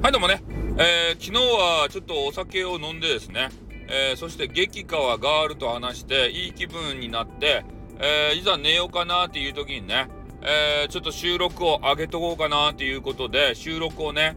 [0.00, 0.40] はい、どうもね。
[0.78, 3.48] え昨日はちょっとお酒を飲んでですね、
[3.88, 7.64] えー、そして激川ガールと話していい気分になって、
[7.98, 10.08] えー、いざ寝ようかなっていう時にね、
[10.40, 14.36] えー、ちょっと収録を上げとこうかなっていうことで収録をね、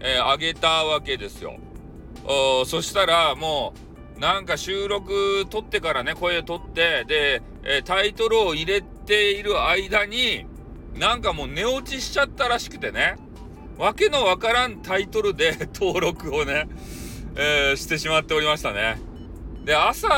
[0.00, 1.58] え上げたわけですよ。
[2.24, 3.74] おそしたらも
[4.16, 10.46] うなんか収録撮ってからね声撮ってで、えタイトルを入れている間に
[10.94, 13.16] なんかもう寝落ちしちゃったらしくてね。
[13.78, 16.68] わけのわからんタイトルで 登録をね、
[17.36, 18.98] えー、してしまっておりましたね。
[19.64, 20.08] で朝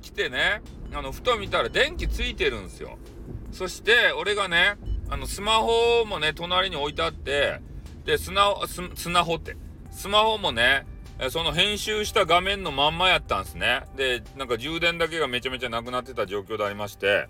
[0.00, 0.62] 起きてね
[0.92, 2.98] あのふと見たら電気ついてるんですよ。
[3.52, 4.76] そして俺がね
[5.10, 7.60] あのスマホもね隣に置いてあって
[8.04, 9.56] でスナホスマホって
[9.90, 10.86] スマホもね
[11.30, 13.82] その編集した画面のまんまやったんですね。
[13.96, 17.28] でなんか充電だけがめちゃめちゃなくなってた状況でありまして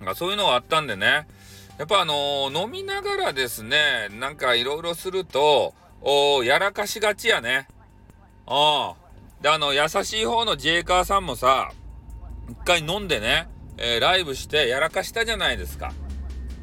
[0.00, 1.28] なんかそういうのがあったんでね
[1.78, 7.68] やっぱあのー、飲みながらですねなんかいろいろするとおやらかしがちやね。
[8.46, 9.42] ああ。
[9.42, 11.70] であの優しい方のジェイカーさんもさ
[12.48, 13.48] 一回飲んでね
[13.78, 15.92] えー、ライブしてやらかしたじゃないですか。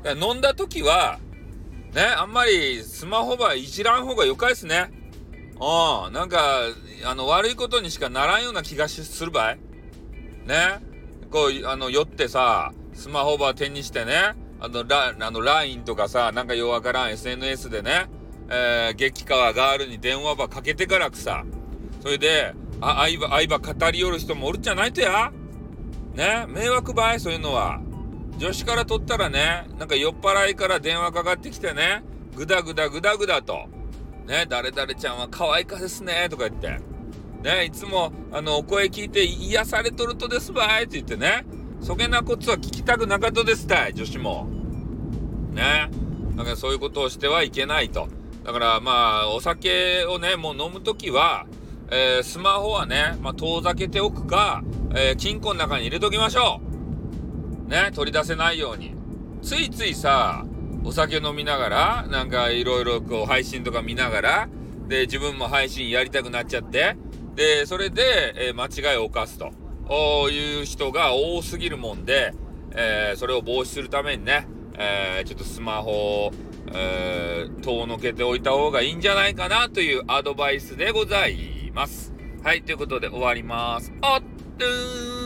[0.03, 1.19] か飲んだ時は、
[1.93, 4.91] ね、あんまりスマホばいじらん方がよかいっすね。
[5.55, 6.63] うん、なんか、
[7.05, 9.59] あの、悪いことにしかならんような気がするばい。
[10.45, 10.79] ね。
[11.31, 14.35] こう、あの、酔ってさ、スマホば手にしてね、
[14.65, 18.07] あの、ラあの LINE とかさ、なんかようわからん SNS でね、
[18.49, 21.45] えー、激川ガールに電話ばかけてからくさ、
[22.01, 25.31] それで、あ、愛ば、愛ば語りよる人もおるじゃないとや。
[26.15, 27.79] ね迷惑ばいそういうのは。
[28.37, 32.03] 女子から取ったらねなんか酔っ払いから電話かかってきてね
[32.35, 33.67] グダグダグダグダと。
[34.25, 36.79] ね誰々ちゃんは可愛かですねとか言って。
[37.43, 41.45] ねいつもあのお声聞いて癒されとるとですばいって言ってね。
[41.85, 44.47] そげなことは聞きたくなかったですたい女子も。
[45.53, 45.91] ね。
[46.35, 48.07] だからそういうことをしてはいけないと。
[48.43, 51.45] だからまあお酒をねもう飲む時は
[51.91, 54.63] えー、スマホはね、まあ、遠ざけておくか、
[54.95, 56.59] えー、金庫の中に入れときましょ
[57.67, 57.69] う。
[57.69, 58.95] ね、取り出せないように。
[59.43, 60.43] ついついさ、
[60.83, 64.49] お酒飲みながら、なんかいろいろこう配信とか見ながら、
[64.87, 66.97] で、自分も配信やりたくなっちゃって、
[67.35, 69.51] で、それで、えー、間違いを犯すと。
[70.31, 72.33] いう人が多すぎるもんで、
[72.71, 74.47] えー、それを防止するためにね、
[74.77, 75.91] えー、ちょっとスマホ
[76.27, 76.31] を、
[76.73, 82.13] えー、遠のけておいた方がいいんじゃないかなというアドバイスでございます。
[82.43, 83.93] はい、ということで終わります。
[84.01, 84.21] あっ
[84.57, 85.24] とー